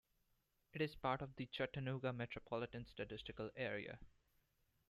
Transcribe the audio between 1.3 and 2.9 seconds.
the Chattanooga metropolitan